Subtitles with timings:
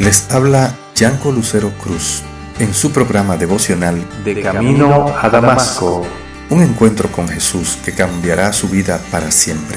[0.00, 2.22] Les habla Yanco Lucero Cruz
[2.58, 6.06] en su programa devocional De Camino a Damasco.
[6.48, 9.76] Un encuentro con Jesús que cambiará su vida para siempre.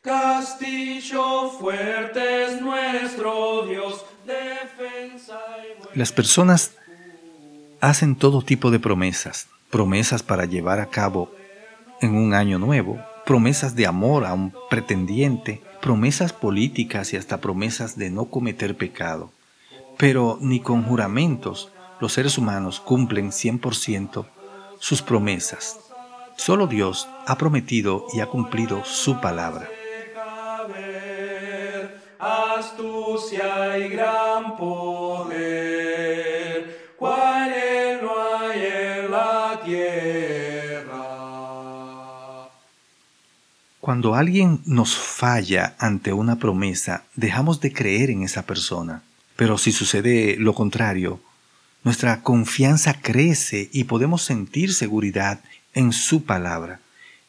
[0.00, 5.38] Castillo fuerte es nuestro Dios, defensa
[5.94, 6.70] y Las personas
[7.82, 11.30] hacen todo tipo de promesas, promesas para llevar a cabo
[12.00, 17.96] en un año nuevo, promesas de amor a un pretendiente, promesas políticas y hasta promesas
[17.96, 19.30] de no cometer pecado.
[19.96, 21.70] Pero ni con juramentos
[22.00, 24.26] los seres humanos cumplen 100%
[24.78, 25.78] sus promesas.
[26.36, 29.68] Solo Dios ha prometido y ha cumplido su palabra.
[32.18, 35.34] astucia y gran poder,
[36.96, 37.50] cual
[38.02, 40.09] no hay en la tierra.
[43.90, 49.02] Cuando alguien nos falla ante una promesa, dejamos de creer en esa persona.
[49.34, 51.20] Pero si sucede lo contrario,
[51.82, 55.40] nuestra confianza crece y podemos sentir seguridad
[55.74, 56.78] en su palabra.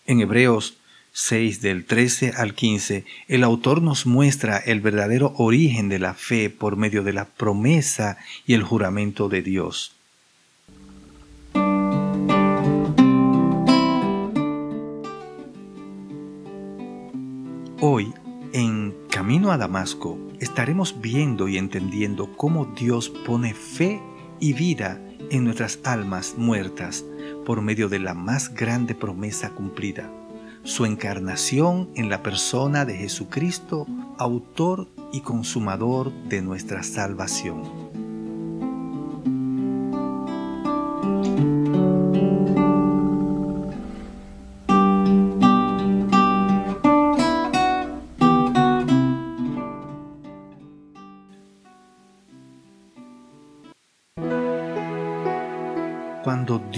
[0.06, 0.78] En Hebreos
[1.14, 6.52] 6 del 13 al 15, el autor nos muestra el verdadero origen de la fe
[6.52, 9.96] por medio de la promesa y el juramento de Dios.
[17.84, 18.14] Hoy,
[18.54, 24.00] en Camino a Damasco, estaremos viendo y entendiendo cómo Dios pone fe
[24.40, 25.02] y vida
[25.32, 27.04] en nuestras almas muertas
[27.44, 30.12] por medio de la más grande promesa cumplida,
[30.62, 33.88] su encarnación en la persona de Jesucristo,
[34.20, 37.64] autor y consumador de nuestra salvación.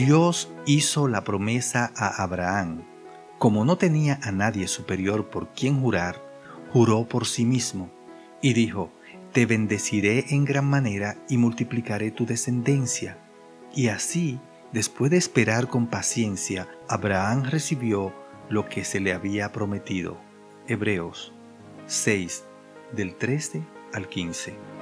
[0.05, 2.83] Dios hizo la promesa a Abraham,
[3.39, 6.21] como no tenía a nadie superior por quien jurar,
[6.73, 7.89] juró por sí mismo
[8.41, 8.91] y dijo,
[9.31, 13.17] Te bendeciré en gran manera y multiplicaré tu descendencia.
[13.73, 14.41] Y así,
[14.73, 18.13] después de esperar con paciencia, Abraham recibió
[18.49, 20.17] lo que se le había prometido.
[20.67, 21.31] Hebreos
[21.85, 22.43] 6,
[22.91, 24.72] del 13 al 15.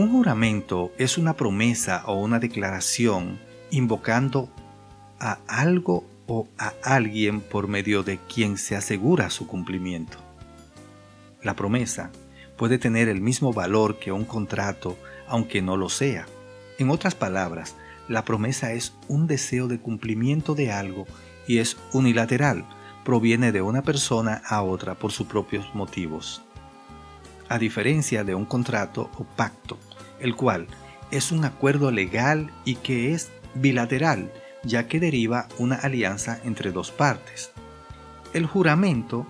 [0.00, 3.38] Un juramento es una promesa o una declaración
[3.70, 4.48] invocando
[5.18, 10.16] a algo o a alguien por medio de quien se asegura su cumplimiento.
[11.42, 12.10] La promesa
[12.56, 14.96] puede tener el mismo valor que un contrato,
[15.28, 16.24] aunque no lo sea.
[16.78, 17.76] En otras palabras,
[18.08, 21.06] la promesa es un deseo de cumplimiento de algo
[21.46, 22.64] y es unilateral,
[23.04, 26.42] proviene de una persona a otra por sus propios motivos.
[27.50, 29.76] A diferencia de un contrato o pacto,
[30.20, 30.66] el cual
[31.10, 34.32] es un acuerdo legal y que es bilateral,
[34.62, 37.50] ya que deriva una alianza entre dos partes.
[38.32, 39.26] El juramento,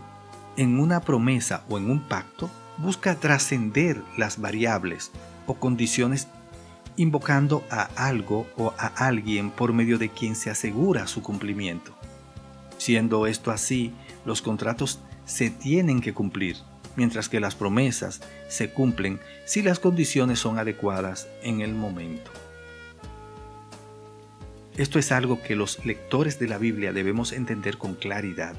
[0.57, 5.11] en una promesa o en un pacto, busca trascender las variables
[5.47, 6.29] o condiciones
[6.97, 11.95] invocando a algo o a alguien por medio de quien se asegura su cumplimiento.
[12.77, 13.93] Siendo esto así,
[14.25, 16.57] los contratos se tienen que cumplir,
[16.97, 22.31] mientras que las promesas se cumplen si las condiciones son adecuadas en el momento.
[24.77, 28.55] Esto es algo que los lectores de la Biblia debemos entender con claridad.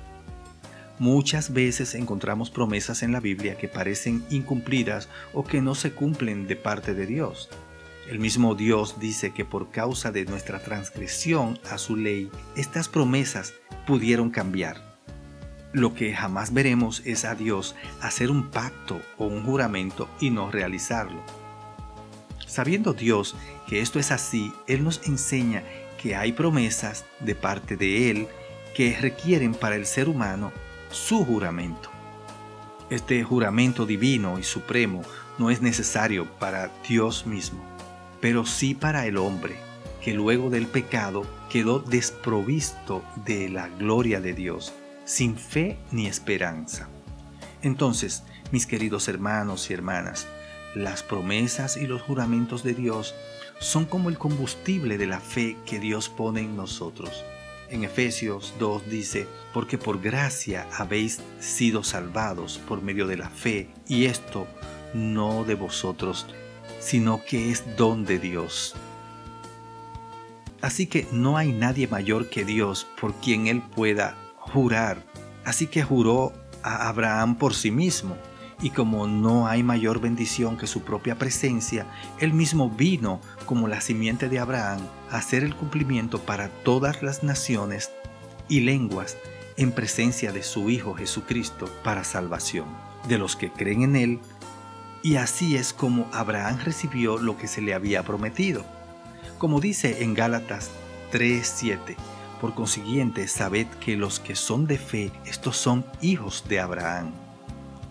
[0.99, 6.47] Muchas veces encontramos promesas en la Biblia que parecen incumplidas o que no se cumplen
[6.47, 7.49] de parte de Dios.
[8.07, 13.53] El mismo Dios dice que por causa de nuestra transgresión a su ley, estas promesas
[13.87, 14.90] pudieron cambiar.
[15.73, 20.51] Lo que jamás veremos es a Dios hacer un pacto o un juramento y no
[20.51, 21.21] realizarlo.
[22.45, 23.35] Sabiendo Dios
[23.67, 25.63] que esto es así, Él nos enseña
[26.01, 28.27] que hay promesas de parte de Él
[28.75, 30.51] que requieren para el ser humano
[30.89, 31.89] su juramento.
[32.89, 35.03] Este juramento divino y supremo
[35.37, 37.63] no es necesario para Dios mismo,
[38.19, 39.55] pero sí para el hombre,
[40.03, 44.73] que luego del pecado quedó desprovisto de la gloria de Dios,
[45.11, 46.87] sin fe ni esperanza.
[47.61, 48.23] Entonces,
[48.53, 50.25] mis queridos hermanos y hermanas,
[50.73, 53.13] las promesas y los juramentos de Dios
[53.59, 57.25] son como el combustible de la fe que Dios pone en nosotros.
[57.69, 63.69] En Efesios 2 dice, porque por gracia habéis sido salvados por medio de la fe,
[63.89, 64.47] y esto
[64.93, 66.25] no de vosotros,
[66.79, 68.75] sino que es don de Dios.
[70.61, 74.15] Así que no hay nadie mayor que Dios por quien Él pueda
[74.51, 75.03] jurar.
[75.45, 76.33] Así que juró
[76.63, 78.15] a Abraham por sí mismo.
[78.61, 81.87] Y como no hay mayor bendición que su propia presencia,
[82.19, 87.23] Él mismo vino como la simiente de Abraham a hacer el cumplimiento para todas las
[87.23, 87.89] naciones
[88.47, 89.17] y lenguas
[89.57, 92.65] en presencia de su Hijo Jesucristo para salvación,
[93.07, 94.19] de los que creen en Él.
[95.01, 98.63] Y así es como Abraham recibió lo que se le había prometido.
[99.39, 100.69] Como dice en Gálatas
[101.11, 101.95] 3:7,
[102.41, 107.11] por consiguiente sabed que los que son de fe, estos son hijos de Abraham.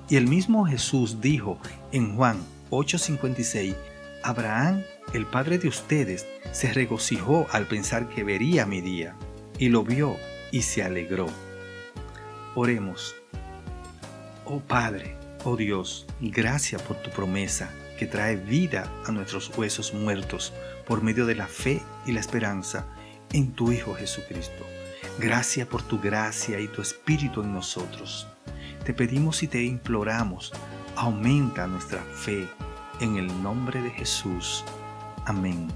[0.08, 1.56] Y el mismo Jesús dijo
[1.92, 3.76] en Juan 8:56,
[4.24, 4.82] Abraham,
[5.14, 9.14] el padre de ustedes, se regocijó al pensar que vería mi día,
[9.56, 10.16] y lo vio
[10.50, 11.28] y se alegró.
[12.56, 13.14] Oremos.
[14.44, 17.70] Oh Padre, oh Dios, gracias por tu promesa
[18.00, 20.52] que trae vida a nuestros huesos muertos
[20.88, 22.84] por medio de la fe y la esperanza
[23.32, 24.66] en tu Hijo Jesucristo.
[25.18, 28.26] Gracias por tu gracia y tu Espíritu en nosotros.
[28.84, 30.52] Te pedimos y te imploramos,
[30.96, 32.48] aumenta nuestra fe
[33.00, 34.64] en el nombre de Jesús.
[35.26, 35.68] Amén.